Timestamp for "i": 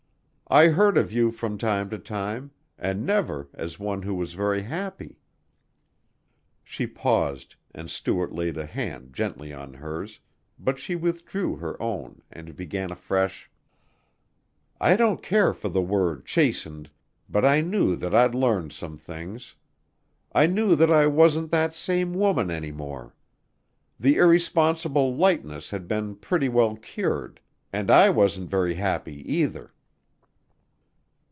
0.53-0.67, 14.77-14.97, 17.45-17.61, 20.33-20.47, 20.91-21.07, 27.89-28.09